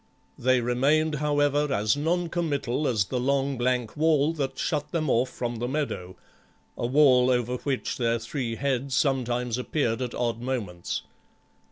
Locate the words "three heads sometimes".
8.17-9.59